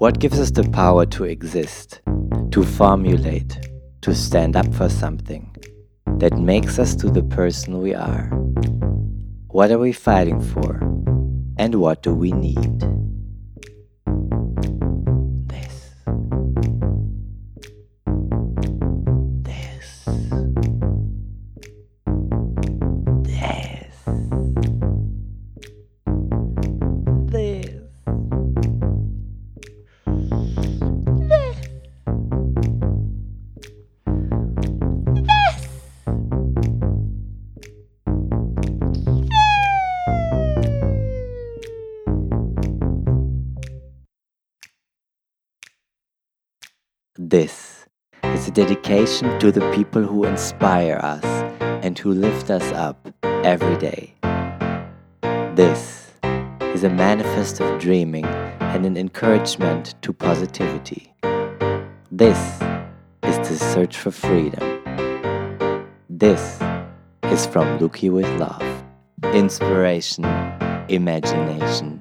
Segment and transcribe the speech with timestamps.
[0.00, 2.00] What gives us the power to exist,
[2.52, 3.68] to formulate,
[4.00, 5.54] to stand up for something
[6.16, 8.24] that makes us to the person we are?
[9.48, 10.76] What are we fighting for?
[11.58, 12.82] And what do we need?
[49.18, 51.24] To the people who inspire us
[51.82, 54.14] and who lift us up every day.
[55.56, 56.12] This
[56.74, 61.12] is a manifest of dreaming and an encouragement to positivity.
[62.12, 62.38] This
[63.24, 64.80] is the search for freedom.
[66.08, 66.60] This
[67.24, 68.62] is from Luki with Love.
[69.34, 70.24] Inspiration,
[70.88, 71.99] imagination,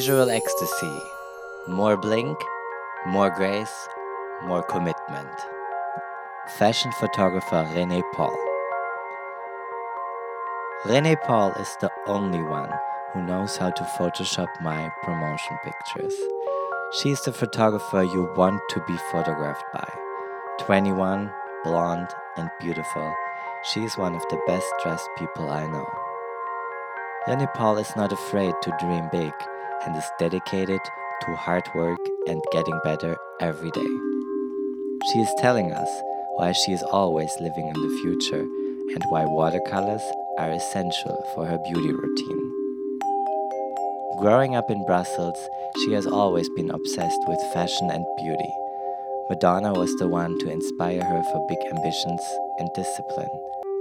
[0.00, 0.98] Visual ecstasy.
[1.68, 2.38] More blink,
[3.08, 3.86] more grace,
[4.44, 5.28] more commitment.
[6.56, 8.34] Fashion photographer Rene Paul.
[10.86, 12.70] Rene Paul is the only one
[13.12, 16.14] who knows how to Photoshop my promotion pictures.
[16.92, 19.88] She's the photographer you want to be photographed by.
[20.60, 21.30] 21,
[21.62, 22.08] blonde,
[22.38, 23.12] and beautiful,
[23.64, 25.86] she's one of the best dressed people I know.
[27.28, 29.34] Rene Paul is not afraid to dream big
[29.84, 30.80] and is dedicated
[31.22, 33.86] to hard work and getting better every day.
[35.12, 35.88] She is telling us
[36.36, 40.02] why she is always living in the future and why watercolors
[40.38, 42.52] are essential for her beauty routine.
[44.18, 45.38] Growing up in Brussels,
[45.84, 48.52] she has always been obsessed with fashion and beauty.
[49.30, 52.20] Madonna was the one to inspire her for big ambitions
[52.58, 53.30] and discipline.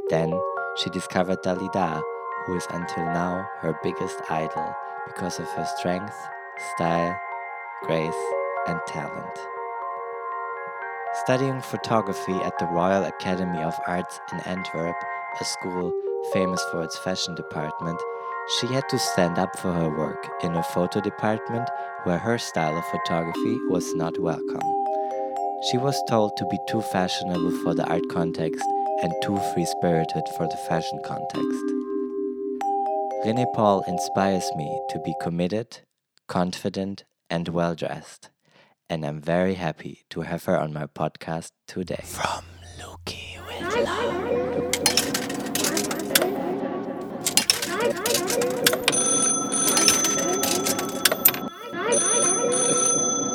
[0.10, 0.34] Then
[0.78, 2.02] she discovered Dalida,
[2.46, 4.74] who is until now her biggest idol
[5.10, 6.16] because of her strength,
[6.76, 7.20] style,
[7.84, 8.24] grace,
[8.68, 9.40] and talent.
[11.26, 14.96] Studying photography at the Royal Academy of Arts in Antwerp,
[15.42, 15.94] a school
[16.34, 18.00] famous for its fashion department,
[18.60, 21.68] she had to stand up for her work in a photo department
[22.04, 24.62] where her style of photography was not welcome.
[25.70, 28.66] She was told to be too fashionable for the art context
[29.02, 31.79] and too free spirited for the fashion context.
[33.26, 35.80] Rene Paul inspires me to be committed,
[36.28, 38.30] confident, and well dressed.
[38.90, 42.02] And I'm very happy to have her on my podcast today.
[42.06, 42.46] From
[42.80, 44.20] Luki with Love.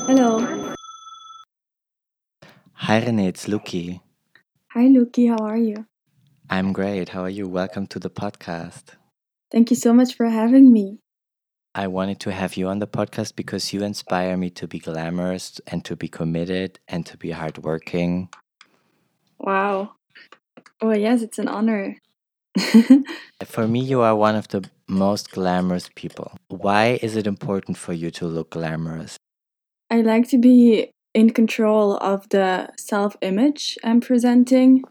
[0.06, 0.74] Hello.
[2.72, 4.00] Hi Rene, it's Luki.
[4.70, 5.28] Hi, Luki.
[5.28, 5.86] How are you?
[6.50, 7.10] I'm great.
[7.10, 7.46] How are you?
[7.48, 8.96] Welcome to the podcast.
[9.50, 10.98] Thank you so much for having me.
[11.74, 15.60] I wanted to have you on the podcast because you inspire me to be glamorous
[15.66, 18.28] and to be committed and to be hardworking.
[19.38, 19.96] Wow.
[20.80, 21.96] Oh, yes, it's an honor.
[23.44, 26.36] For me, you are one of the most glamorous people.
[26.48, 29.16] Why is it important for you to look glamorous?
[29.90, 34.84] I like to be in control of the self image I'm presenting.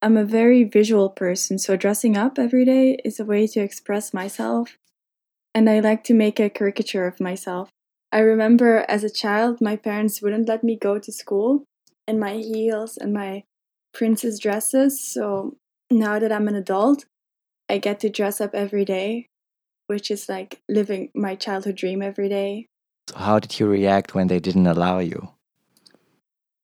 [0.00, 4.14] I'm a very visual person, so dressing up every day is a way to express
[4.14, 4.78] myself.
[5.54, 7.70] And I like to make a caricature of myself.
[8.12, 11.64] I remember as a child, my parents wouldn't let me go to school
[12.06, 13.42] in my heels and my
[13.92, 15.00] princess dresses.
[15.00, 15.56] So
[15.90, 17.04] now that I'm an adult,
[17.68, 19.26] I get to dress up every day,
[19.88, 22.66] which is like living my childhood dream every day.
[23.10, 25.30] So how did you react when they didn't allow you?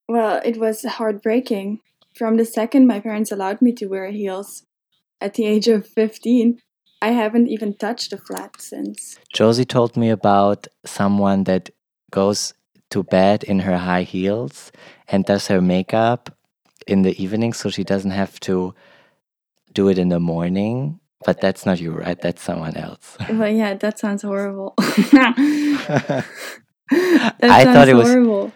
[0.09, 1.81] Well, it was heartbreaking.
[2.17, 4.65] From the second my parents allowed me to wear heels
[5.21, 6.59] at the age of 15,
[7.03, 9.19] I haven't even touched a flat since.
[9.33, 11.71] Josie told me about someone that
[12.13, 12.55] goes
[12.91, 14.71] to bed in her high heels
[15.09, 16.31] and does her makeup
[16.87, 18.75] in the evening so she doesn't have to
[19.73, 22.21] do it in the morning, but that's not you, right?
[22.21, 23.17] That's someone else.
[23.29, 24.75] Well, yeah, that sounds horrible.
[24.79, 26.23] I
[27.41, 28.53] that thought sounds it was horrible.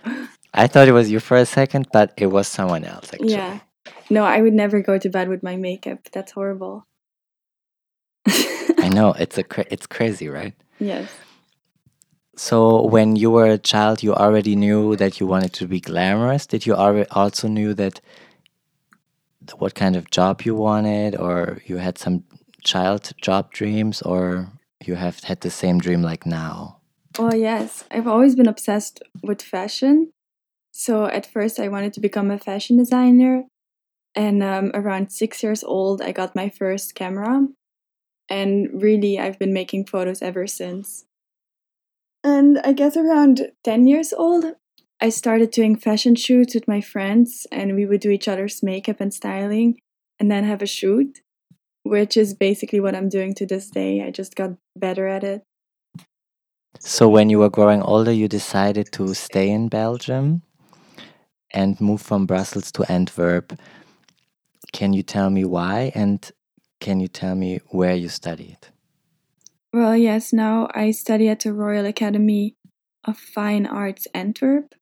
[0.54, 3.32] I thought it was you for a second, but it was someone else actually.
[3.32, 3.60] Yeah.
[4.10, 6.08] No, I would never go to bed with my makeup.
[6.12, 6.86] That's horrible.
[8.26, 10.54] I know it's a cra- it's crazy, right?
[10.78, 11.10] yes.
[12.36, 16.46] So when you were a child, you already knew that you wanted to be glamorous.
[16.46, 18.00] Did you already also knew that
[19.44, 22.22] th- what kind of job you wanted, or you had some
[22.62, 24.52] child job dreams, or
[24.84, 26.76] you have had the same dream like now?
[27.18, 27.82] Oh yes.
[27.90, 30.12] I've always been obsessed with fashion.
[30.78, 33.42] So at first, I wanted to become a fashion designer.
[34.14, 37.48] And um, around six years old, I got my first camera.
[38.28, 41.04] And really, I've been making photos ever since.
[42.22, 44.44] And I guess around 10 years old,
[45.00, 49.00] I started doing fashion shoots with my friends, and we would do each other's makeup
[49.00, 49.80] and styling
[50.20, 51.22] and then have a shoot,
[51.82, 54.04] which is basically what I'm doing to this day.
[54.04, 55.42] I just got better at it.
[56.78, 60.42] So when you were growing older, you decided to stay in Belgium
[61.50, 63.52] and move from Brussels to Antwerp.
[64.72, 66.30] Can you tell me why, and
[66.80, 68.58] can you tell me where you studied?
[69.72, 72.54] Well, yes, now I study at the Royal Academy
[73.04, 74.74] of Fine Arts Antwerp.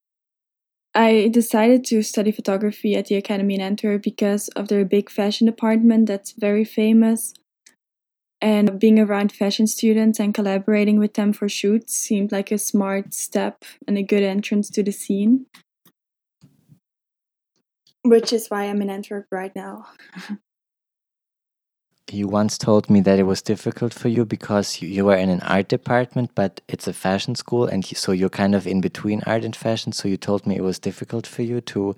[0.94, 5.46] I decided to study photography at the Academy in Antwerp because of their big fashion
[5.46, 7.34] department that's very famous.
[8.40, 13.12] And being around fashion students and collaborating with them for shoots seemed like a smart
[13.12, 15.46] step and a good entrance to the scene.
[18.08, 19.86] Which is why I'm in Antwerp right now.
[22.12, 25.28] You once told me that it was difficult for you because you, you were in
[25.28, 29.24] an art department, but it's a fashion school, and so you're kind of in between
[29.26, 29.90] art and fashion.
[29.90, 31.96] So you told me it was difficult for you to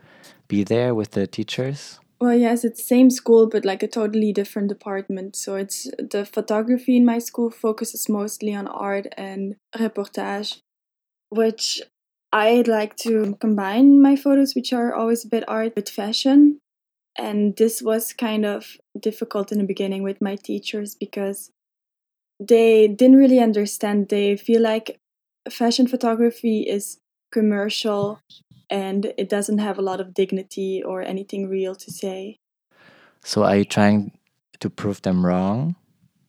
[0.49, 2.01] be there with the teachers.
[2.23, 5.37] Well, yes, it's the same school, but like a totally different department.
[5.37, 10.63] So it's the photography in my school focuses mostly on art and reportage,
[11.29, 11.83] which
[12.33, 16.61] I like to combine my photos, which are always a bit art, with fashion.
[17.17, 21.51] And this was kind of difficult in the beginning with my teachers because
[22.39, 24.09] they didn't really understand.
[24.09, 25.01] They feel like
[25.51, 26.99] fashion photography is
[27.33, 28.21] commercial
[28.71, 32.37] and it doesn't have a lot of dignity or anything real to say.
[33.25, 34.13] So are you trying
[34.61, 35.77] to prove them wrong?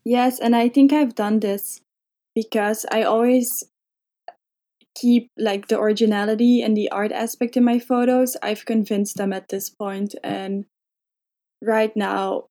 [0.06, 1.82] Yes, and I think I've done this
[2.34, 3.64] because I always
[5.00, 8.36] keep like the originality and the art aspect in my photos.
[8.42, 10.66] I've convinced them at this point and
[11.62, 12.46] right now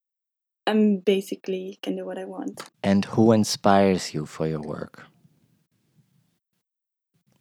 [0.67, 2.71] I'm basically can do what I want.
[2.83, 5.05] And who inspires you for your work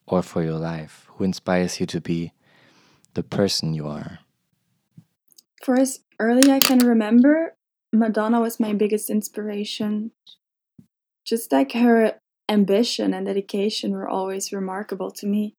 [0.05, 1.07] or for your life?
[1.15, 2.31] Who inspires you to be
[3.13, 4.19] the person you are?
[5.63, 7.55] For as early I can remember,
[7.91, 10.11] Madonna was my biggest inspiration.
[11.25, 15.55] Just like her ambition and dedication were always remarkable to me.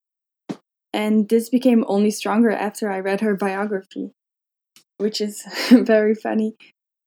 [0.92, 4.12] And this became only stronger after I read her biography,
[4.96, 6.56] which is very funny.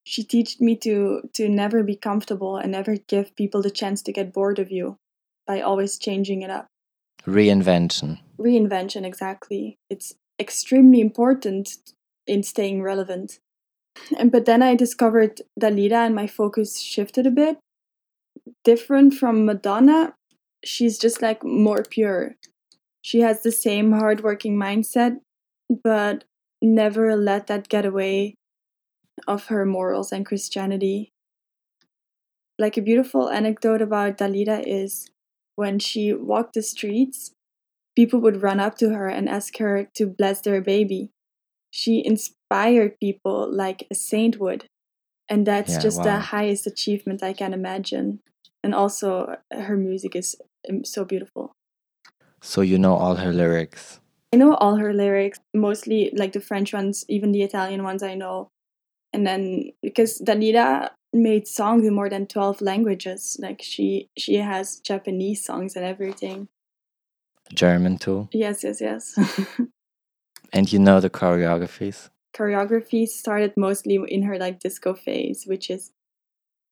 [0.03, 4.11] She taught me to to never be comfortable and never give people the chance to
[4.11, 4.97] get bored of you
[5.45, 6.67] by always changing it up.
[7.25, 8.19] Reinvention.
[8.39, 9.77] Reinvention exactly.
[9.89, 11.77] It's extremely important
[12.25, 13.39] in staying relevant.
[14.17, 17.57] And but then I discovered Dalida and my focus shifted a bit.
[18.63, 20.15] Different from Madonna,
[20.63, 22.35] she's just like more pure.
[23.01, 25.19] She has the same hardworking mindset,
[25.83, 26.25] but
[26.61, 28.35] never let that get away
[29.27, 31.11] of her morals and Christianity.
[32.59, 35.09] Like a beautiful anecdote about Dalida is
[35.55, 37.31] when she walked the streets,
[37.95, 41.11] people would run up to her and ask her to bless their baby.
[41.71, 44.65] She inspired people like a saint would.
[45.29, 46.03] And that's Yeah, just wow.
[46.03, 48.21] the highest achievement I can imagine.
[48.63, 50.35] And also, her music is
[50.69, 51.55] um, so beautiful.
[52.41, 53.99] So you know all her lyrics.
[54.33, 58.15] I know all her lyrics, mostly like the French ones, even the Italian ones I
[58.15, 58.49] know.
[59.13, 64.79] And then because Dalida made songs in more than 12 languages, like she she has
[64.79, 66.47] Japanese songs and everything.
[67.53, 68.29] German too.
[68.31, 69.17] Yes, yes, yes.
[70.53, 72.09] And you know the choreographies.
[72.35, 75.91] Choreography started mostly in her like disco phase, which is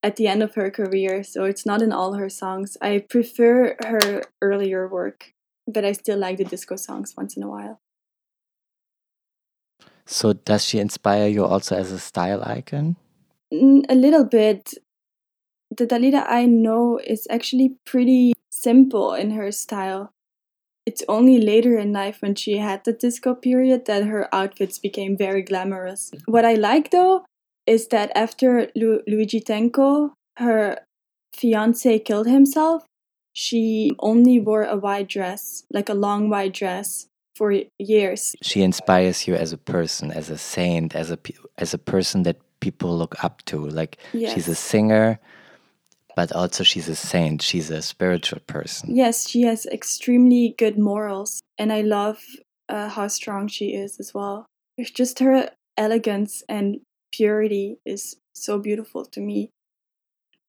[0.01, 2.77] at the end of her career, so it's not in all her songs.
[2.81, 5.33] I prefer her earlier work,
[5.67, 7.79] but I still like the disco songs once in a while.
[10.05, 12.95] So does she inspire you also as a style icon?
[13.51, 14.73] A little bit.
[15.75, 20.13] The Dalida I know is actually pretty simple in her style.
[20.85, 25.15] It's only later in life when she had the disco period that her outfits became
[25.15, 26.09] very glamorous.
[26.25, 27.25] What I like though
[27.69, 30.79] is that after Lu- Luigi Tenco, her
[31.33, 32.83] fiance killed himself,
[33.33, 38.35] she only wore a white dress, like a long white dress, for years.
[38.41, 41.19] She inspires you as a person, as a saint, as a
[41.57, 43.69] as a person that people look up to.
[43.69, 45.19] Like she's a singer,
[46.15, 47.41] but also she's a saint.
[47.41, 48.95] She's a spiritual person.
[48.95, 52.19] Yes, she has extremely good morals, and I love
[52.67, 54.45] uh, how strong she is as well.
[54.77, 59.51] It's just her elegance and purity is so beautiful to me.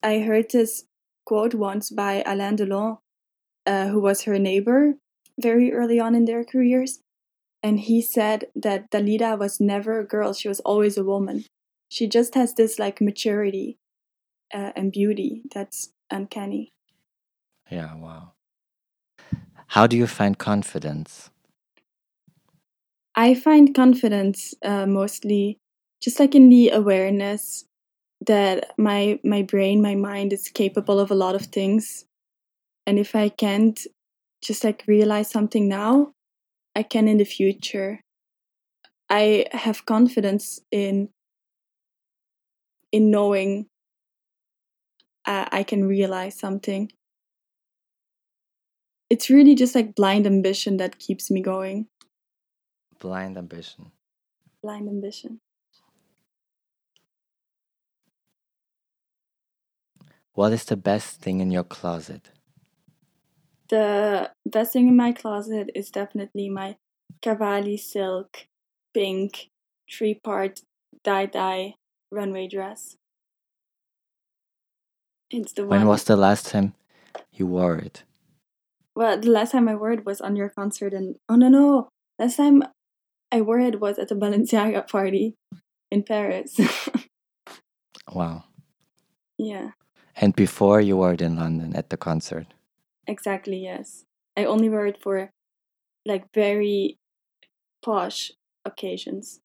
[0.03, 0.85] I heard this
[1.27, 2.99] quote once by Alain Delon,
[3.67, 4.95] uh, who was her neighbor
[5.41, 7.01] very early on in their careers,
[7.63, 11.45] and he said that Dalida was never a girl; she was always a woman.
[11.89, 13.79] She just has this like maturity
[14.55, 16.73] uh, and beauty that's uncanny.
[17.71, 18.33] Yeah, wow.
[19.69, 21.31] How do you find confidence?
[23.15, 25.59] I find confidence uh, mostly
[26.01, 27.65] just like in the awareness
[28.27, 32.05] that my my brain, my mind is capable of a lot of things,
[32.87, 33.79] and if I can't
[34.43, 36.13] just like realize something now,
[36.75, 38.01] I can in the future.
[39.09, 41.11] I have confidence in
[42.93, 43.67] in knowing
[45.27, 46.91] uh, I can realize something.
[49.09, 51.89] It's really just like blind ambition that keeps me going.
[53.01, 53.91] Blind ambition.
[54.63, 55.41] Blind ambition.
[60.35, 62.31] What is the best thing in your closet?
[63.69, 66.77] The best thing in my closet is definitely my
[67.23, 68.47] Cavalli silk
[68.95, 69.49] pink
[69.91, 70.61] three part
[71.05, 71.75] dye dye
[72.11, 72.97] runway dress.
[75.31, 75.89] It's the one When one.
[75.89, 76.75] was the last time
[77.33, 78.05] you wore it?
[78.95, 81.89] well, the last time I wore it was on your concert, and oh no, no,
[82.19, 82.63] last time
[83.33, 85.35] I wore it was at the Balenciaga party
[85.91, 86.59] in Paris.
[88.13, 88.45] Wow.
[89.39, 89.71] yeah,
[90.17, 92.47] And before you wore it in London at the concert.
[93.07, 94.05] exactly, yes.
[94.37, 95.33] I only wear it for
[96.07, 96.99] like very
[97.83, 98.33] posh
[98.65, 99.41] occasions.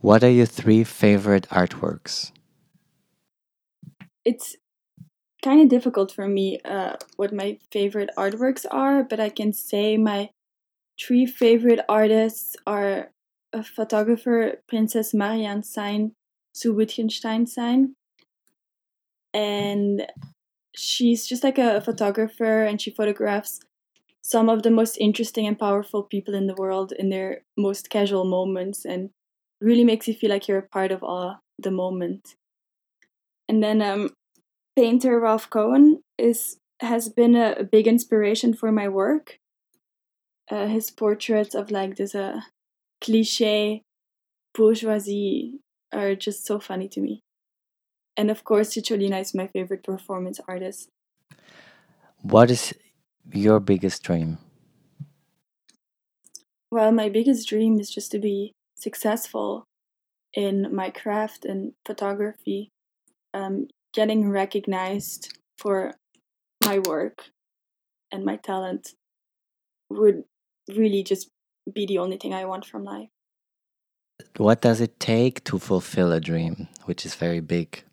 [0.00, 2.32] What are your three favorite artworks?
[4.26, 4.56] it's
[5.42, 9.96] kind of difficult for me uh, what my favorite artworks are, but I can say
[9.96, 10.30] my
[11.00, 13.12] three favorite artists are
[13.52, 16.10] a photographer, Princess Marianne Sayn,
[16.54, 17.94] zu Wittgenstein Sayn,
[19.36, 20.06] and
[20.74, 23.60] she's just like a, photographer and she photographs
[24.22, 28.24] some of the most interesting and powerful people in the world in their most casual
[28.24, 29.10] moments and
[29.60, 32.34] really makes you feel like you're a part of all the moment.
[33.48, 34.10] And then um,
[34.74, 39.38] painter Ralph Cohen is has been a, big inspiration for my work.
[40.50, 42.40] Uh, his portraits of like this uh,
[43.00, 43.82] cliche
[44.54, 45.60] bourgeoisie
[45.92, 47.22] are just so funny to me.
[48.16, 50.88] And of course, Cicciolina is my favorite performance artist.
[52.22, 52.74] What is
[53.32, 54.38] your biggest dream?
[56.70, 59.64] Well, my biggest dream is just to be successful
[60.34, 62.70] in my craft and photography,
[63.32, 65.94] um, getting recognized for
[66.64, 67.30] my work
[68.12, 68.94] and my talent
[69.88, 70.24] would
[70.68, 71.28] really just
[71.72, 73.08] be the only thing I want from life.
[74.36, 77.85] What does it take to fulfill a dream, which is very big?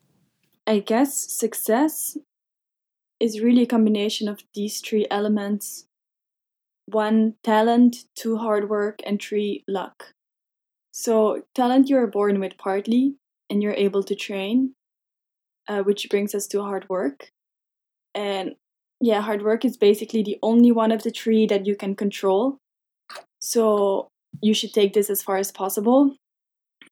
[0.65, 2.17] I guess success
[3.19, 5.85] is really a combination of these three elements
[6.85, 10.11] one, talent, two, hard work, and three, luck.
[10.91, 13.15] So, talent you're born with partly,
[13.49, 14.73] and you're able to train,
[15.69, 17.29] uh, which brings us to hard work.
[18.13, 18.55] And
[18.99, 22.57] yeah, hard work is basically the only one of the three that you can control.
[23.39, 24.09] So,
[24.41, 26.15] you should take this as far as possible.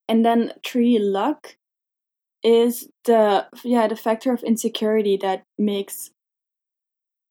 [0.07, 1.55] And then, three, luck
[2.43, 6.09] is the yeah the factor of insecurity that makes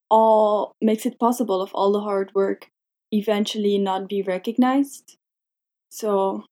[0.09, 2.69] all makes it possible of all the hard work
[3.12, 5.17] eventually not be recognized
[5.88, 6.45] so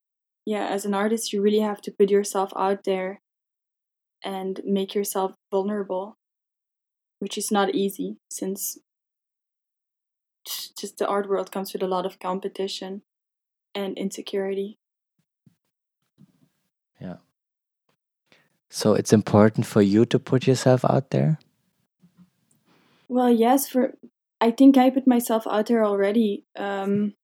[0.44, 3.20] yeah as an artist you really have to put yourself out there
[4.24, 6.16] and make yourself vulnerable
[7.20, 8.78] which is not easy since
[10.78, 13.02] just the art world comes with a lot of competition
[13.74, 14.78] and insecurity
[17.00, 17.18] Yeah.
[18.70, 21.38] So it's important for you to put yourself out there?
[23.08, 23.94] Well, yes, for
[24.40, 26.44] I think I put myself out there already.
[26.56, 27.14] Um,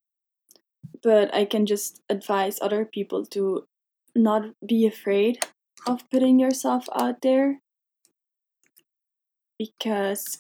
[1.02, 3.66] but I can just advise other people to
[4.16, 5.38] not be afraid
[5.86, 7.60] of putting yourself out there
[9.58, 10.38] because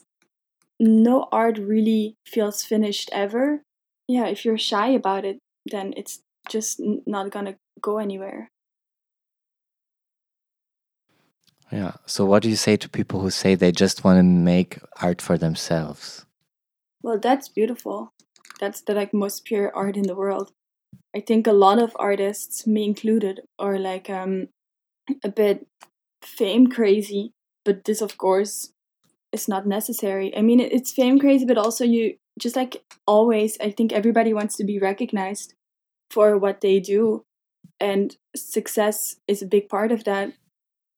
[0.80, 3.62] no art really feels finished ever.
[4.08, 8.48] Yeah, if you're shy about it, then it's just not gonna go anywhere.
[11.74, 11.94] Yeah.
[12.06, 15.20] So, what do you say to people who say they just want to make art
[15.20, 16.24] for themselves?
[17.02, 18.12] Well, that's beautiful.
[18.60, 20.52] That's the like most pure art in the world.
[21.16, 24.50] I think a lot of artists, me included, are like um
[25.24, 25.66] a bit
[26.22, 27.32] fame crazy,
[27.64, 28.70] but this of course
[29.32, 30.32] is not necessary.
[30.36, 33.58] I mean, it's fame crazy, but also you just like always.
[33.60, 35.54] I think everybody wants to be recognized
[36.08, 37.24] for what they do,
[37.80, 40.34] and success is a big part of that.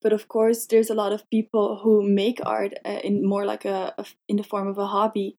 [0.03, 3.65] But of course, there's a lot of people who make art uh, in more like
[3.65, 5.39] a, a in the form of a hobby,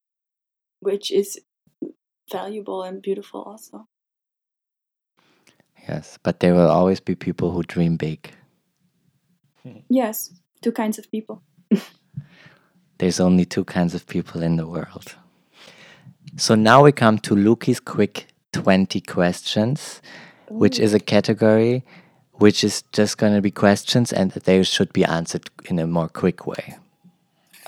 [0.80, 1.40] which is
[2.32, 3.88] valuable and beautiful also.
[5.88, 8.32] Yes, but there will always be people who dream big.
[9.90, 11.44] Yes, two kinds of people.
[12.98, 15.16] There's only two kinds of people in the world.
[16.36, 20.02] So now we come to Luki's quick 20 questions,
[20.50, 21.84] which is a category
[22.38, 26.08] which is just going to be questions and they should be answered in a more
[26.10, 26.76] quick way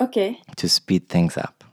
[0.01, 1.63] Okay, to speed things up.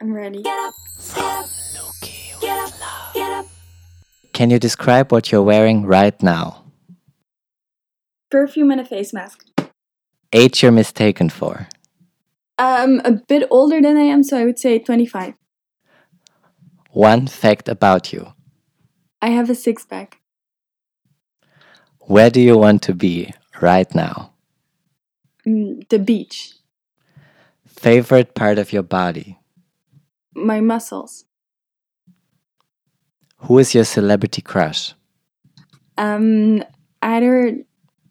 [0.00, 0.42] I'm ready.
[0.42, 0.74] get up
[1.14, 3.46] get up look
[4.32, 6.64] Can you describe what you're wearing right now?
[8.30, 9.44] Perfume and a face mask.
[10.32, 11.68] Age you're mistaken for?
[12.58, 15.34] Um, a bit older than I am, so I would say 25.
[16.90, 18.32] One fact about you.
[19.22, 20.17] I have a six pack.
[22.08, 24.32] Where do you want to be right now?
[25.46, 26.54] Mm, the beach.
[27.66, 29.38] Favorite part of your body?
[30.34, 31.26] My muscles.
[33.40, 34.94] Who is your celebrity crush?
[35.98, 36.64] Um,
[37.02, 37.58] either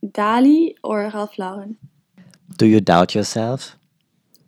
[0.06, 1.78] Dali or Ralph Lauren.
[2.56, 3.76] Do you doubt yourself?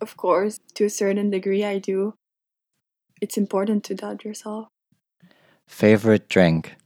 [0.00, 2.14] Of course, to a certain degree, I do.
[3.20, 4.68] It's important to doubt yourself.
[5.66, 6.76] Favorite drink?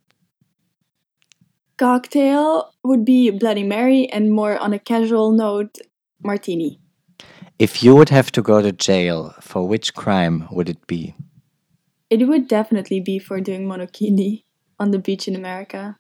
[1.77, 5.79] Cocktail would be Bloody Mary, and more on a casual note,
[6.23, 6.79] Martini.
[7.59, 11.15] If you would have to go to jail, for which crime would it be?
[12.11, 14.45] It would definitely be for doing monokini
[14.79, 15.99] on the beach in America.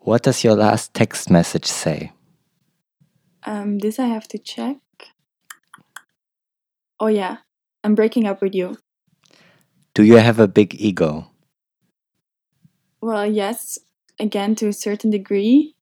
[0.00, 2.12] What does your last text message say?
[3.44, 4.76] Um, this I have to check.
[7.00, 7.38] Oh yeah,
[7.82, 8.76] I'm breaking up with you.
[9.94, 11.30] Do you have a big ego?
[13.00, 13.78] Well, yes,
[14.18, 15.74] again to a certain degree.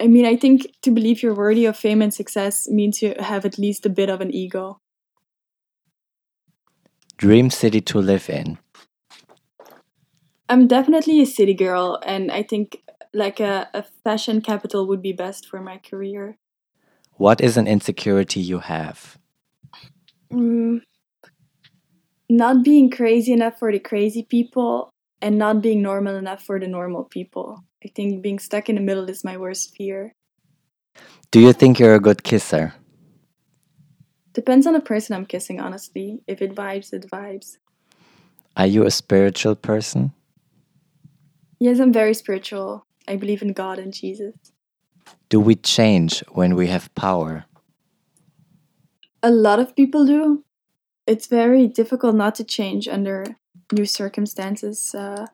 [0.00, 3.44] I mean, I think to believe you're worthy of fame and success means you have
[3.44, 4.80] at least a bit of an ego.
[7.18, 8.58] Dream city to live in?
[10.48, 15.12] I'm definitely a city girl, and I think like a, a fashion capital would be
[15.12, 16.38] best for my career.
[17.14, 19.18] What is an insecurity you have?
[20.32, 20.80] Mm,
[22.30, 24.90] not being crazy enough for the crazy people,
[25.22, 27.64] and not being normal enough for the normal people.
[27.84, 30.14] I think being stuck in the middle is my worst fear.
[31.30, 32.74] Do you think you're a good kisser?
[34.32, 36.20] Depends on the person I'm kissing, honestly.
[36.26, 37.56] If it vibes, it vibes.
[38.56, 40.12] Are you a spiritual person?
[41.58, 42.86] Yes, I'm very spiritual.
[43.06, 44.34] I believe in God and Jesus.
[45.28, 47.44] Do we change when we have power?
[49.22, 50.44] A lot of people do.
[51.06, 53.24] It's very difficult not to change under
[53.72, 54.94] new circumstances.
[54.94, 55.26] Uh,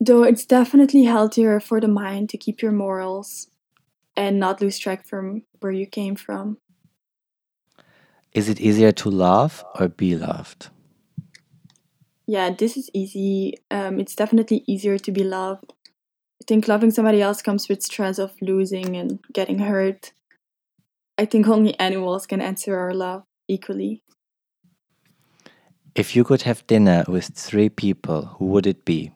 [0.00, 3.48] though it's definitely healthier for the mind to keep your morals
[4.16, 6.58] and not lose track from where you came from.
[8.32, 10.68] Is it easier to love or be loved?
[12.26, 13.54] Yeah, this is easy.
[13.70, 15.72] Um, it's definitely easier to be loved.
[16.42, 20.12] I think loving somebody else comes with stress of losing and getting hurt.
[21.16, 24.02] I think only animals can answer our love equally.
[25.96, 29.12] If you could have dinner with three people, who would it be?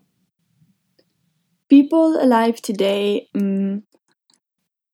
[1.69, 3.83] People alive today, um,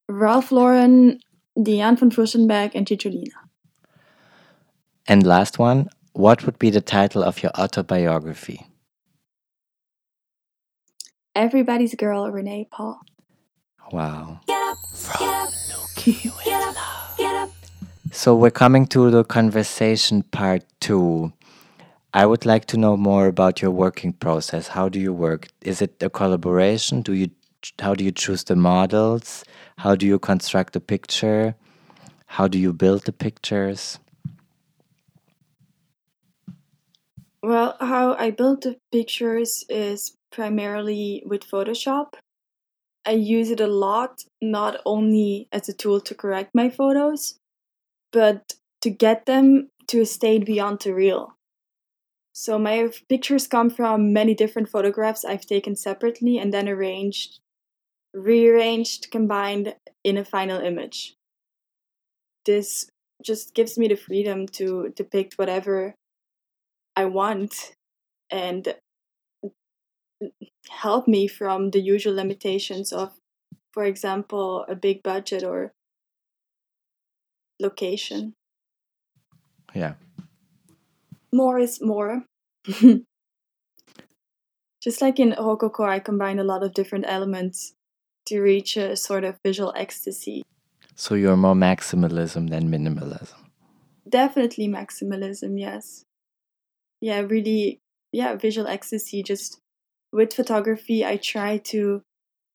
[0.09, 1.21] Ralph Lauren,
[1.63, 3.39] Diane von Furstenberg, and Cicciolina.
[5.07, 8.67] And last one, what would be the title of your autobiography?
[11.37, 12.99] Everybody's girl, Renee Paul.
[13.93, 14.41] Wow.
[18.11, 21.33] So we're coming to the conversation part two.
[22.17, 24.69] I would like to know more about your working process.
[24.69, 25.49] How do you work?
[25.61, 27.03] Is it a collaboration?
[27.03, 27.29] Do you
[27.79, 29.45] how do you choose the models?
[29.77, 31.55] How do you construct the picture?
[32.27, 33.99] How do you build the pictures?
[37.43, 42.15] Well, how I build the pictures is primarily with Photoshop.
[43.05, 47.39] I use it a lot, not only as a tool to correct my photos,
[48.11, 51.37] but to get them to a state beyond the real.
[52.39, 57.41] So my pictures come from many different photographs I've taken separately and then arranged,
[58.13, 61.15] rearranged, combined in a final image.
[62.45, 62.91] This
[63.25, 65.95] just gives me the freedom to depict whatever
[66.95, 67.73] I want
[68.29, 68.75] and
[70.69, 73.15] help me from the usual limitations of,
[73.73, 75.73] for example, a big budget or
[77.59, 78.35] location.
[79.75, 79.95] Yeah.
[81.33, 82.25] More is more.
[84.83, 87.75] Just like in Rococo, I combine a lot of different elements
[88.27, 90.45] to reach a sort of visual ecstasy.
[90.95, 93.35] So you're more maximalism than minimalism.
[94.09, 96.05] Definitely maximalism, yes.
[97.01, 97.81] Yeah, really,
[98.13, 99.23] yeah, visual ecstasy.
[99.23, 99.61] Just
[100.13, 102.03] with photography, I try to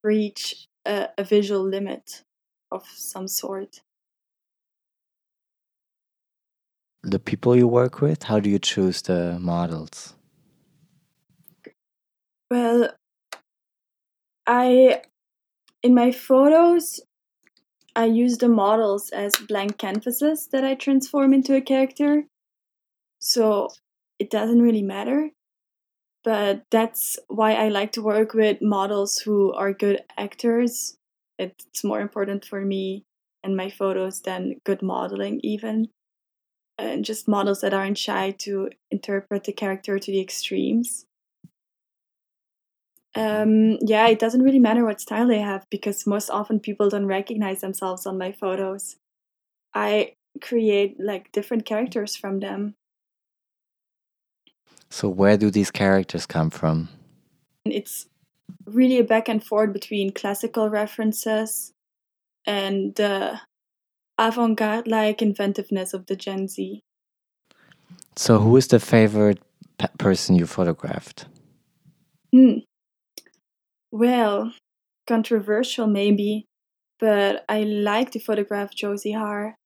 [0.02, 2.22] reach a, a visual limit
[2.70, 3.80] of some sort.
[7.04, 10.14] The people you work with, how do you choose the models?
[12.50, 12.90] Well,
[14.46, 15.02] I
[15.82, 17.00] in my photos
[17.94, 22.24] I use the models as blank canvases that I transform into a character.
[23.18, 23.68] So
[24.18, 25.30] it doesn't really matter.
[26.24, 30.96] But that's why I like to work with models who are good actors.
[31.38, 33.04] It's more important for me
[33.42, 35.88] and my photos than good modeling, even.
[36.82, 41.06] And just models that aren't shy to interpret the character to the extremes.
[43.14, 47.06] Um, yeah, it doesn't really matter what style they have because most often people don't
[47.06, 48.96] recognize themselves on my photos.
[49.72, 52.74] I create like different characters from them.
[54.90, 56.88] So, where do these characters come from?
[57.64, 58.06] It's
[58.66, 61.72] really a back and forth between classical references
[62.44, 63.40] and the
[64.26, 66.80] avant garde like inventiveness of the Gen Z.
[68.16, 69.40] So, who is the favorite
[69.98, 71.26] person you photographed?
[72.32, 72.58] Hmm.
[73.90, 74.52] Well,
[75.06, 76.46] controversial maybe,
[76.98, 79.56] but I like to photograph Josie Har.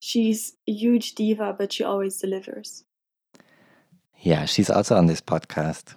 [0.00, 2.84] She's a huge diva, but she always delivers.
[4.18, 5.94] Yeah, she's also on this podcast.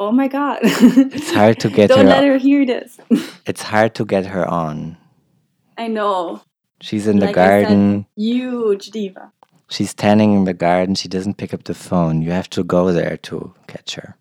[0.00, 0.60] Oh my god.
[0.62, 2.98] it's hard to get Don't her let her hear this.
[3.46, 4.96] it's hard to get her on.
[5.78, 6.42] I know.
[6.80, 8.06] She's in the Like I garden.
[8.16, 9.32] said, huge diva.
[9.68, 10.94] She's standing in the garden.
[10.94, 12.20] She doesn't pick up the phone.
[12.22, 14.16] You have to go there to catch her.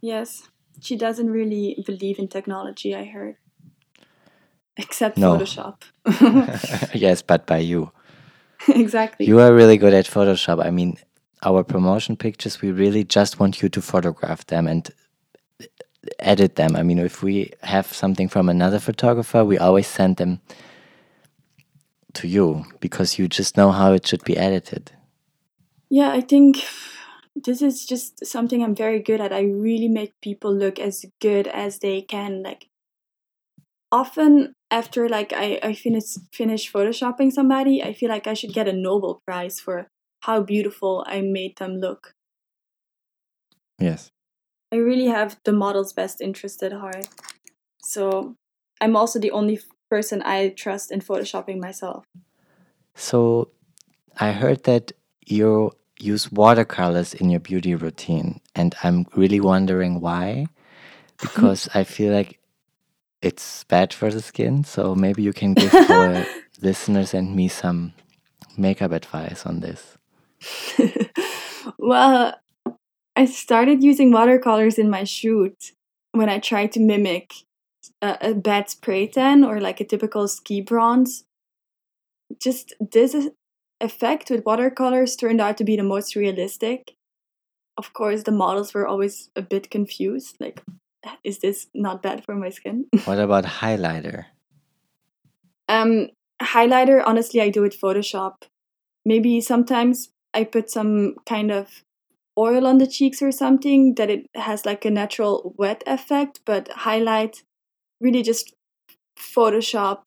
[0.00, 0.48] Yes.
[0.80, 3.36] She doesn't really believe in technology, I heard.
[4.76, 5.38] Except No.
[5.38, 5.82] Photoshop.
[6.94, 7.90] yes, but by you.
[8.68, 9.26] exactly.
[9.26, 10.64] You are really good at Photoshop.
[10.64, 10.98] I mean,
[11.42, 14.90] our promotion pictures, we really just want you to photograph them and
[16.18, 16.76] edit them.
[16.76, 20.40] I mean, if we have something from another photographer, we always send them
[22.14, 24.92] to you because you just know how it should be edited.
[25.90, 26.64] Yeah, I think
[27.36, 29.32] this is just something I'm very good at.
[29.32, 32.42] I really make people look as good as they can.
[32.42, 32.68] Like
[33.92, 38.68] often after like I, I finish finish photoshopping somebody, I feel like I should get
[38.68, 39.88] a Nobel Prize for
[40.20, 42.14] how beautiful I made them look.
[43.78, 44.10] Yes.
[44.72, 47.06] I really have the model's best interest at heart.
[47.82, 48.34] So
[48.80, 52.04] I'm also the only person I trust in photoshopping myself.
[52.94, 53.50] So
[54.18, 54.92] I heard that
[55.26, 60.46] you use watercolors in your beauty routine, and I'm really wondering why.
[61.20, 62.40] Because I feel like
[63.22, 64.64] it's bad for the skin.
[64.64, 66.26] So maybe you can give our
[66.60, 67.94] listeners and me some
[68.56, 69.96] makeup advice on this.
[71.78, 72.34] well,
[73.16, 75.72] I started using watercolors in my shoot
[76.12, 77.32] when I tried to mimic
[78.02, 81.24] a, a bad spray tan or like a typical ski bronze.
[82.40, 83.14] Just this
[83.80, 86.96] effect with watercolors turned out to be the most realistic.
[87.76, 90.36] Of course, the models were always a bit confused.
[90.40, 90.62] Like,
[91.24, 92.86] is this not bad for my skin?
[93.04, 94.26] What about highlighter?
[95.68, 96.08] Um,
[96.42, 98.44] highlighter, honestly, I do with Photoshop.
[99.04, 101.84] Maybe sometimes I put some kind of
[102.36, 106.68] oil on the cheeks or something that it has like a natural wet effect, but
[106.68, 107.42] highlight
[108.04, 108.54] really just
[109.18, 110.06] Photoshop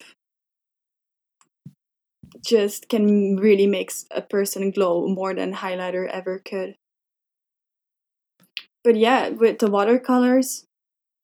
[2.46, 6.76] just can really makes a person glow more than highlighter ever could.
[8.84, 10.64] But yeah, with the watercolors,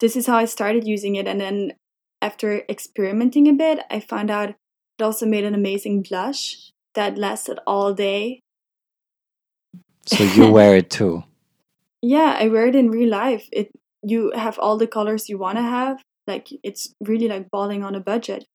[0.00, 1.72] this is how I started using it and then
[2.20, 7.58] after experimenting a bit, I found out it also made an amazing blush that lasted
[7.66, 8.40] all day.
[10.06, 11.24] So you wear it too.
[12.00, 13.48] Yeah, I wear it in real life.
[13.52, 13.70] It
[14.02, 16.02] you have all the colors you want to have.
[16.26, 18.46] Like it's really like balling on a budget.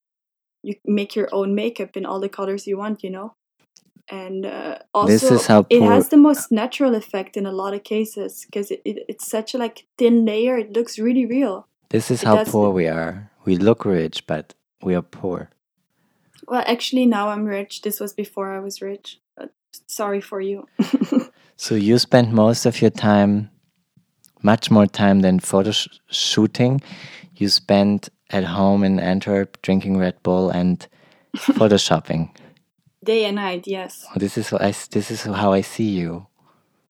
[0.62, 3.34] You make your own makeup in all the colors you want, you know.
[4.10, 7.74] And uh, also, This is how it has the most natural effect in a lot
[7.74, 10.58] of cases because it, it, it's such a like thin layer.
[10.58, 11.68] It looks really real.
[11.90, 13.30] This is It how poor we are.
[13.44, 15.50] We look rich, but we are poor.
[16.48, 17.82] Well, actually, now I'm rich.
[17.82, 19.20] This was before I was rich.
[19.36, 19.52] But
[19.86, 20.66] sorry for you.
[21.60, 23.50] So you spend most of your time,
[24.42, 26.80] much more time than photo sh- shooting.
[27.40, 30.86] You spend at home in Antwerp drinking Red Bull and
[31.36, 32.36] photoshopping.
[33.02, 34.04] Day and night, yes.
[34.10, 36.26] Oh, This is I, this is how I see you.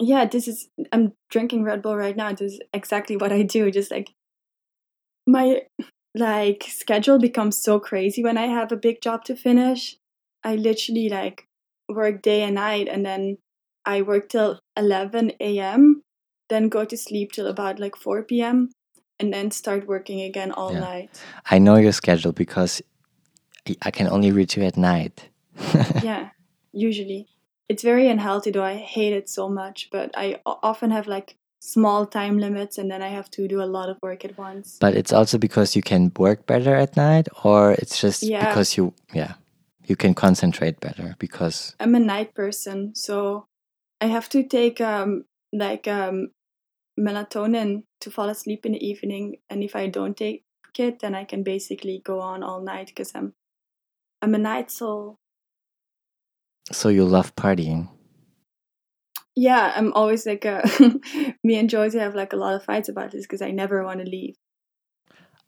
[0.01, 0.69] Yeah, this is.
[0.91, 2.33] I'm drinking Red Bull right now.
[2.33, 3.71] This is exactly what I do.
[3.71, 4.11] Just like
[5.25, 5.63] my
[6.17, 9.99] like schedule becomes so crazy when I have a big job to finish.
[10.43, 11.47] I literally like
[11.89, 13.39] work day and night, and then
[13.85, 16.03] I work till 11 a.m.
[16.49, 18.71] Then go to sleep till about like 4 p.m.
[19.21, 20.81] and then start working again all Yeah.
[20.81, 21.21] night.
[21.51, 22.83] I know your schedule because
[23.83, 25.29] I- can only reach you at night.
[26.03, 26.31] yeah,
[26.73, 27.29] usually.
[27.69, 28.65] It's very unhealthy though.
[28.65, 33.03] I hate it so much, but I often have like small time limits and then
[33.03, 34.79] I have to do a lot of work at once.
[34.81, 38.41] But it's also because you can work better at night, or it's just Yeah.
[38.47, 39.35] because you, yeah,
[39.87, 43.47] you can concentrate better because I'm a night person, so
[44.01, 46.31] I have to take um like um
[47.01, 50.45] melatonin to fall asleep in the evening and if I don't take
[50.79, 53.35] it then I can basically go on all night because I'm
[54.23, 55.19] I'm a night soul.
[56.73, 57.89] so you love partying.
[59.37, 60.63] Yeah, I'm always like a
[61.45, 64.01] me and Josie have like a lot of fights about this because I never want
[64.01, 64.37] to leave.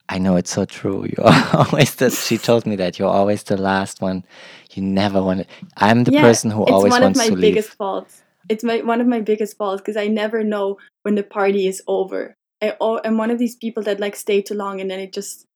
[0.08, 1.06] I know it's so true.
[1.18, 2.10] You're always the.
[2.10, 4.24] She told me that you're always the last one.
[4.72, 5.46] You never want to.
[5.76, 7.34] I'm the Yeah, person who always wants to leave.
[7.34, 7.76] it's one of my biggest leave.
[7.78, 8.22] faults.
[8.48, 11.82] It's my one of my biggest faults because I never know when the party is
[11.86, 12.34] over.
[12.60, 15.46] I I'm one of these people that like stay too long and then it just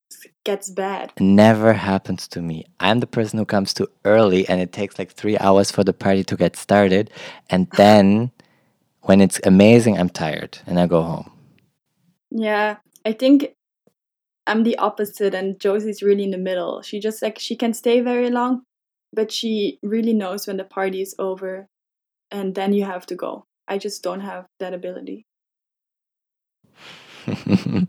[0.44, 1.12] gets bad.
[1.18, 2.64] Never happens to me.
[2.80, 5.92] I'm the person who comes too early, and it takes like three hours for the
[5.92, 7.10] party to get started,
[7.50, 8.30] and then
[9.02, 11.30] when it's amazing, I'm tired and I go home.
[12.30, 13.54] Yeah, I think
[14.46, 16.82] I'm the opposite, and Josie's really in the middle.
[16.82, 18.62] She just like she can stay very long,
[19.12, 21.66] but she really knows when the party is over,
[22.36, 23.46] and then you have to go.
[23.66, 25.26] I just don't have that ability.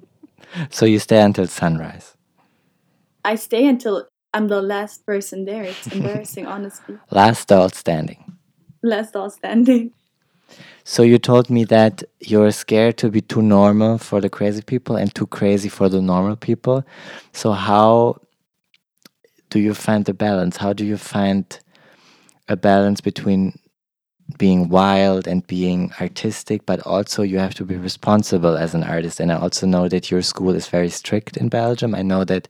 [0.69, 2.15] so you stay until sunrise.
[3.25, 5.63] I stay until I'm the last person there.
[5.63, 6.97] It's embarrassing, honestly.
[7.11, 8.37] Last doll standing.
[8.81, 9.91] Last all standing.
[10.85, 14.95] So you told me that you're scared to be too normal for the crazy people
[14.95, 16.85] and too crazy for the normal people.
[17.33, 18.21] So how
[19.49, 20.55] do you find the balance?
[20.55, 21.45] How do you find
[22.47, 23.59] a balance between
[24.37, 29.19] being wild and being artistic, but also you have to be responsible as an artist.
[29.19, 31.95] And I also know that your school is very strict in Belgium.
[31.95, 32.47] I know that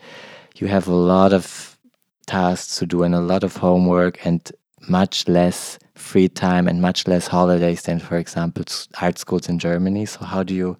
[0.55, 1.77] you have a lot of
[2.25, 4.51] tasks to do and a lot of homework and
[4.89, 8.63] much less free time and much less holidays than, for example,
[9.01, 10.05] art schools in Germany.
[10.05, 10.77] So how do you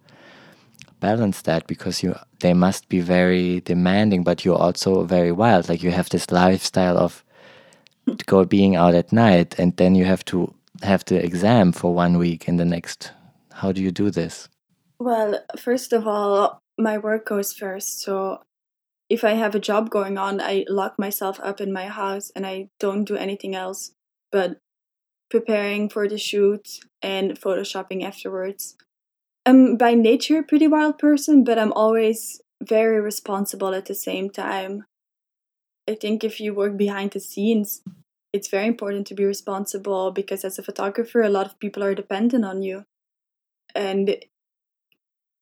[1.00, 1.68] balance that?
[1.68, 5.70] Because you they must be very demanding, but you're also very wild.
[5.70, 7.24] Like you have this lifestyle of
[8.26, 10.54] go being out at night, and then you have to
[10.84, 13.12] have the exam for one week in the next.
[13.54, 14.50] How do you do this?
[15.00, 18.02] Well, first of all, my work goes first.
[18.02, 18.44] So
[19.10, 22.46] if I have a job going on, I lock myself up in my house and
[22.46, 23.92] I don't do anything else
[24.32, 24.58] but
[25.30, 28.76] preparing for the shoot and photoshopping afterwards.
[29.46, 34.30] I'm by nature a pretty wild person, but I'm always very responsible at the same
[34.30, 34.84] time.
[35.88, 37.82] I think if you work behind the scenes,
[38.38, 41.96] it's very important to be responsible because as a photographer, a lot of people are
[41.96, 42.86] dependent on you.
[43.74, 44.16] And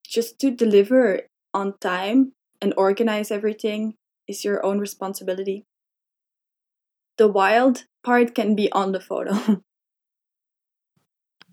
[0.07, 1.21] just to deliver
[1.53, 2.31] on time
[2.61, 3.95] and organize everything
[4.29, 5.65] is your own responsibility.
[7.17, 9.61] The wild part can be on the photo.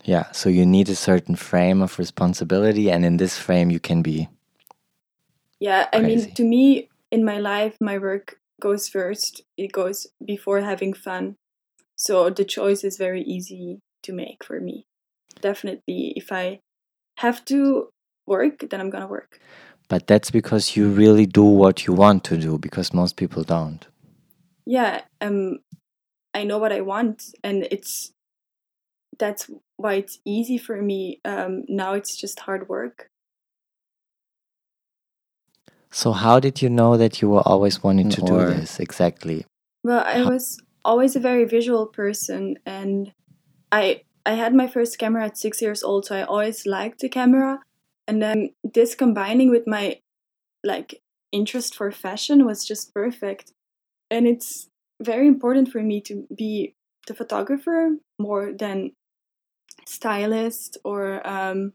[0.05, 4.03] Yeah, so you need a certain frame of responsibility, and in this frame, you can
[4.03, 4.29] be.
[5.61, 6.27] yeah, I Crazy.
[6.27, 9.43] mean, to me, in my life, my work goes first.
[9.59, 9.99] It goes
[10.33, 11.25] before having fun.
[11.97, 14.77] So the choice is very easy to make for me.
[15.41, 16.61] Definitely, if I
[17.25, 17.89] have to
[18.27, 19.41] work, then I'm gonna work.
[19.89, 23.83] But that's because you really do what you want to do, because most people don't.
[24.67, 25.59] yeah um
[26.35, 28.13] i know what i want and it's
[29.19, 33.09] that's why it's easy for me um now it's just hard work
[35.93, 38.81] So, how did you know that you were always wanting to do this?
[38.81, 39.45] Exactly?
[39.85, 43.13] well i was always a very visual person and
[43.73, 47.09] i i had my first camera at six years old so i always liked the
[47.09, 47.59] camera.
[48.09, 50.01] And then this combining with my
[50.65, 51.01] like
[51.31, 53.53] interest for fashion was just perfect.
[54.11, 54.69] And it's
[55.01, 56.75] very important for me to be
[57.07, 58.93] the photographer more than
[59.87, 61.73] stylist or um,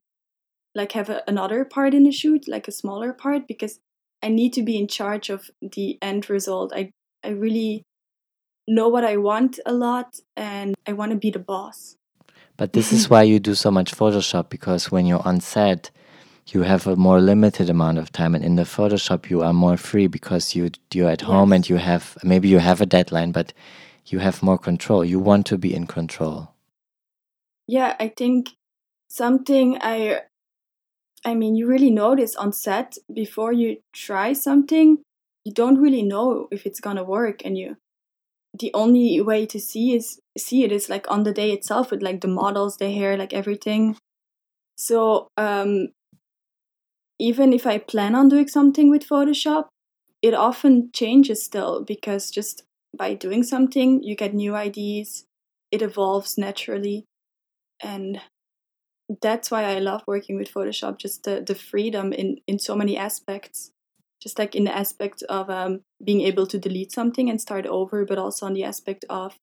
[0.75, 3.79] like have a, another part in the shoot like a smaller part because
[4.23, 6.73] I need to be in charge of the end result.
[6.75, 6.91] I
[7.23, 7.83] I really
[8.67, 11.95] know what I want a lot and I want to be the boss.
[12.57, 15.91] But this is why you do so much Photoshop because when you're on set,
[16.47, 19.77] you have a more limited amount of time and in the Photoshop you are more
[19.77, 23.53] free because you you're at home and you have maybe you have a deadline but
[24.05, 25.03] you have more control.
[25.03, 26.53] You want to be in control.
[27.67, 28.55] Yeah, I think
[29.09, 30.21] something I
[31.25, 34.99] I mean, you really notice on set before you try something,
[35.43, 37.77] you don't really know if it's gonna work, and you
[38.59, 42.01] the only way to see is see it is like on the day itself with
[42.03, 43.97] like the models, the hair, like everything.
[44.77, 45.89] So um,
[47.19, 49.67] even if I plan on doing something with Photoshop,
[50.21, 52.63] it often changes still because just
[52.97, 55.25] by doing something, you get new ideas.
[55.71, 57.05] It evolves naturally,
[57.81, 58.21] and
[59.21, 60.97] that's why I love working with Photoshop.
[60.97, 63.71] Just the, the freedom in in so many aspects.
[64.21, 68.03] Just like in the aspect of um, being able to delete something and start over,
[68.03, 69.37] but also on the aspect of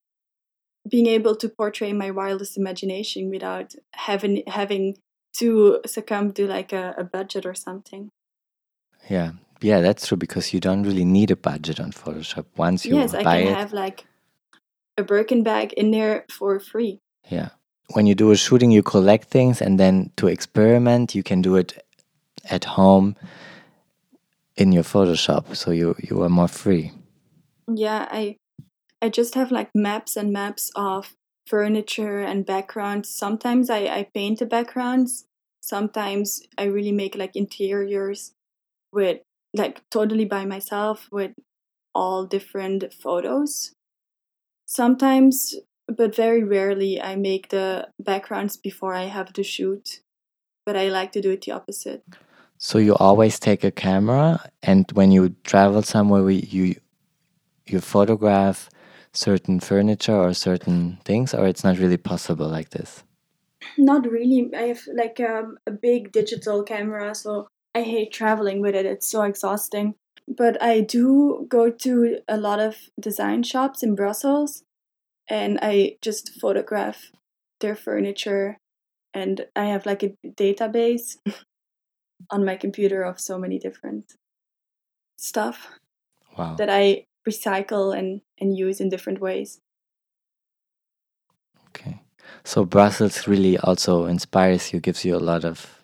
[0.90, 4.96] being able to portray my wildest imagination without having having
[5.38, 8.10] to succumb to like a, a budget or something.
[9.08, 9.32] Yeah.
[9.60, 12.44] Yeah, that's true because you don't really need a budget on Photoshop.
[12.56, 14.04] Once you Yes, I can it, have like
[14.98, 16.98] a Birkin bag in there for free.
[17.30, 17.50] yeah.
[17.92, 21.56] When you do a shooting, you collect things and then to experiment, you can do
[21.56, 21.84] it
[22.50, 23.16] at home
[24.56, 25.54] in your Photoshop.
[25.54, 26.92] So you you are more free.
[27.68, 28.36] Yeah, I
[29.02, 31.14] I just have like maps and maps of
[31.46, 33.10] furniture and backgrounds.
[33.10, 35.26] Sometimes I, I paint the backgrounds.
[35.60, 38.32] Sometimes I really make like interiors
[38.92, 39.20] with
[39.52, 41.32] like totally by myself with
[41.94, 43.72] all different photos.
[44.66, 45.54] Sometimes,
[45.88, 50.00] but very rarely, I make the backgrounds before I have the shoot.
[50.66, 52.02] But I like to do it the opposite.
[52.56, 56.76] So you always take a camera, and when you travel somewhere, we- you
[57.66, 58.68] you photograph
[59.12, 63.04] certain furniture or certain things, or it's not really possible like this.
[63.78, 64.50] Not really.
[64.54, 68.86] I have like um, a big digital camera, so I hate traveling with it.
[68.86, 69.94] It's so exhausting.
[70.26, 74.62] But I do go to a lot of design shops in Brussels
[75.28, 77.10] and I just photograph
[77.60, 78.58] their furniture.
[79.12, 81.16] And I have like a database
[82.30, 84.14] on my computer of so many different
[85.16, 85.68] stuff
[86.36, 86.56] Wow.
[86.56, 89.60] that I recycle and, and use in different ways.
[91.68, 92.00] Okay.
[92.44, 95.80] So Brussels really also inspires you, gives you a lot of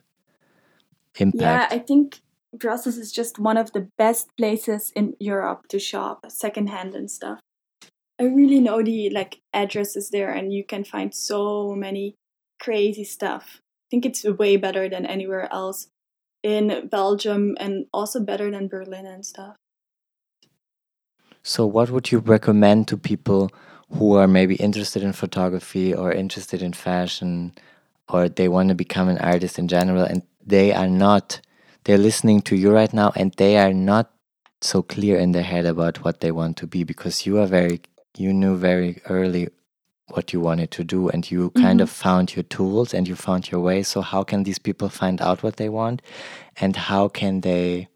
[1.16, 1.72] impact.
[1.72, 1.76] Yeah.
[1.76, 2.20] I think
[2.52, 7.40] Brussels is just one of the best places in Europe to shop secondhand and stuff.
[8.20, 12.16] I really know the like addresses there and you can find so many
[12.60, 13.62] crazy stuff.
[13.62, 15.88] I think it's way better than anywhere else
[16.42, 19.56] in Belgium and also better than Berlin and stuff.
[21.42, 23.50] So what would you recommend to people
[23.94, 27.54] who are maybe interested in photography or interested in fashion
[28.06, 31.40] or they want to become an artist in general and they are not
[31.84, 34.12] they're listening to you right now and they are not
[34.60, 37.80] so clear in their head about what they want to be because you are very
[38.16, 39.48] you knew very early
[40.08, 41.82] what you wanted to do and you kind Mhm.
[41.82, 45.20] of found your tools and you found your way so how can these people find
[45.20, 46.02] out what they want
[46.56, 47.88] and how can they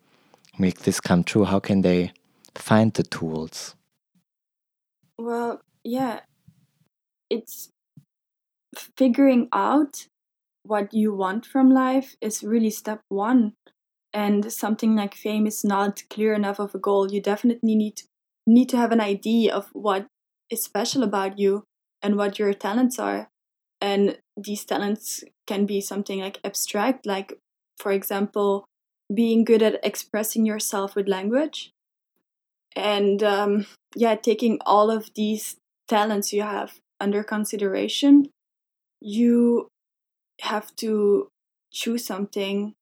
[0.59, 2.13] make this come true how can they
[2.55, 3.75] find the tools
[5.19, 6.21] Well, yeah,
[7.31, 7.71] it's
[8.97, 10.07] figuring out
[10.65, 13.55] what you want from life is really step one.
[14.13, 17.13] And something like fame is not clear enough of a goal.
[17.13, 18.03] You definitely need
[18.47, 20.07] need to have an idea of what
[20.51, 21.65] is special about you
[22.03, 23.29] and what your talents are.
[23.81, 27.39] And these talents can be something like abstract, like
[27.79, 28.65] for example,
[29.13, 31.71] being good at expressing yourself with language.
[32.77, 35.57] And um, yeah, taking all of these
[35.89, 38.31] talents you have under consideration,
[39.01, 39.69] you
[40.41, 41.29] have to
[41.73, 42.75] choose something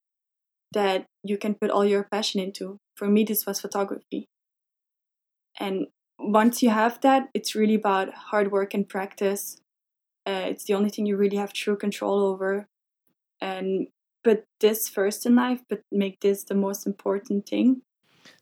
[0.72, 2.78] that you can put all your passion into.
[2.96, 4.26] For me, this was photography.
[5.58, 5.86] And
[6.18, 9.60] once you have that, it's really about hard work and practice.
[10.26, 12.68] Uh, it's the only thing you really have true control over.
[13.40, 13.88] And
[14.22, 17.82] put this first in life, but make this the most important thing.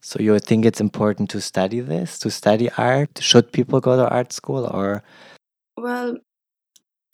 [0.02, 3.18] So you think it's important to study this, to study art?
[3.20, 5.02] Should people go to art school or
[5.76, 6.18] Well,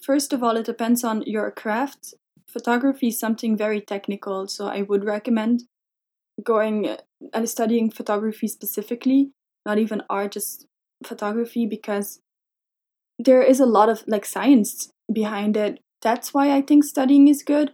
[0.01, 2.15] first of all, it depends on your craft.
[2.49, 5.65] Photography is something very technical, so I would recommend
[6.43, 6.97] going uh,
[7.33, 9.31] and studying photography specifically,
[9.67, 10.65] not even art, just
[11.05, 12.21] photography, because
[13.19, 15.81] there is a lot of like science behind it.
[16.01, 17.73] That's why I think studying is good,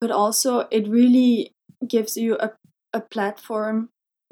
[0.00, 1.52] but also it really
[1.86, 2.52] gives you a
[2.94, 3.88] a platform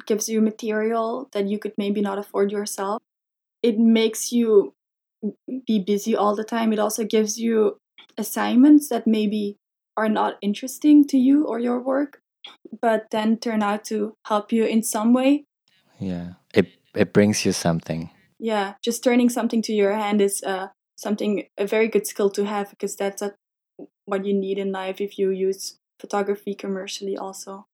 [0.07, 3.01] gives you material that you could maybe not afford yourself.
[3.62, 4.72] It makes you
[5.66, 6.72] be busy all the time.
[6.72, 7.78] It also gives you
[8.16, 9.57] assignments that maybe
[9.97, 12.20] are not interesting to you or your work,
[12.81, 15.45] but then turn out to help you in some way.
[15.99, 16.39] Yeah.
[16.95, 18.11] It brings you something.
[18.38, 22.45] Yeah, just turning something to your hand is uh, something a very good skill to
[22.45, 23.34] have because that's a,
[24.05, 27.66] what you need in life if you use photography commercially also.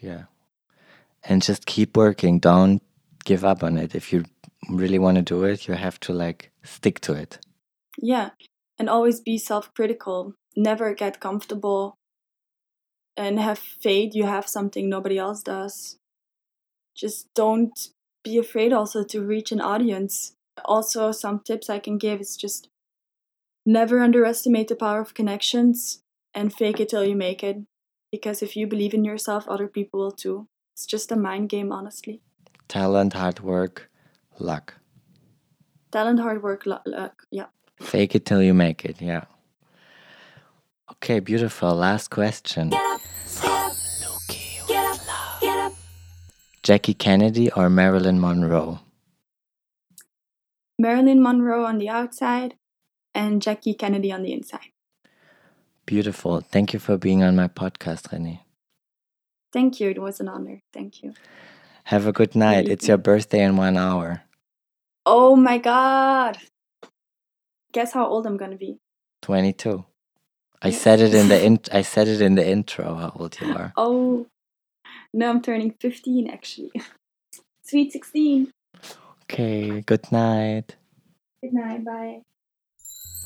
[0.00, 0.24] Yeah.
[1.24, 2.38] And just keep working.
[2.38, 2.82] Don't
[3.24, 3.94] give up on it.
[3.94, 4.24] If you
[4.70, 7.38] really want to do it, you have to like stick to it.
[7.98, 8.30] Yeah,
[8.78, 10.34] and always be self critical.
[10.56, 11.98] Never get comfortable
[13.16, 15.98] and have faith you have something nobody else does.
[16.96, 17.90] Just don't
[18.24, 20.34] be afraid also to reach an audience.
[20.64, 22.68] Also, some tips I can give is just
[23.66, 26.02] never underestimate the power of connections
[26.34, 27.58] and fake it till you make it.
[28.10, 30.48] Because if you believe in yourself, other people will too.
[30.72, 32.22] It's just a mind game, honestly.
[32.68, 33.90] Talent, hard work,
[34.38, 34.74] luck.
[35.92, 37.22] Talent, hard work, luck, luck.
[37.30, 37.46] yeah.
[37.80, 39.24] Fake it till you make it, yeah.
[40.92, 41.74] Okay, beautiful.
[41.74, 42.70] Last question.
[46.66, 48.80] Jackie Kennedy or Marilyn Monroe?
[50.80, 52.56] Marilyn Monroe on the outside
[53.14, 54.72] and Jackie Kennedy on the inside.
[55.86, 56.40] Beautiful.
[56.40, 58.42] Thank you for being on my podcast, Renee.
[59.52, 59.90] Thank you.
[59.90, 60.58] It was an honor.
[60.72, 61.14] Thank you.
[61.84, 62.66] Have a good night.
[62.66, 64.22] It's your birthday in one hour.
[65.06, 66.36] Oh my god.
[67.70, 68.80] Guess how old I'm gonna be.
[69.22, 69.84] 22.
[70.62, 73.52] I said it in the in- I said it in the intro how old you
[73.52, 73.72] are.
[73.76, 74.26] Oh
[75.12, 76.72] no, I'm turning 15 actually.
[77.62, 78.50] Sweet 16.
[79.24, 80.76] Okay, good night.
[81.40, 82.20] Good night, bye.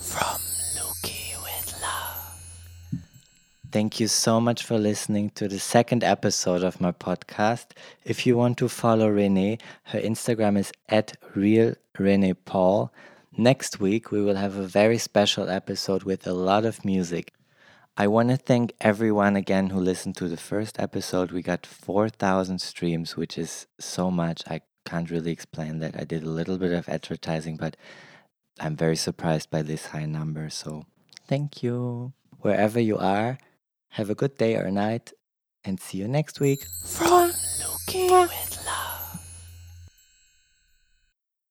[0.00, 0.40] From
[0.76, 3.00] Lukey with love.
[3.70, 7.72] Thank you so much for listening to the second episode of my podcast.
[8.04, 12.92] If you want to follow Renee, her Instagram is at real Renee Paul.
[13.36, 17.32] Next week, we will have a very special episode with a lot of music.
[18.01, 21.32] I want to thank everyone again who listened to the first episode.
[21.32, 24.42] We got 4,000 streams, which is so much.
[24.46, 26.01] I can't really explain that.
[26.01, 27.76] I did a little bit of advertising, but
[28.59, 30.48] I'm very surprised by this high number.
[30.48, 30.86] So
[31.28, 32.14] thank you.
[32.38, 33.36] Wherever you are,
[33.90, 35.12] have a good day or night
[35.62, 36.64] and see you next week.
[36.82, 38.66] From Looking with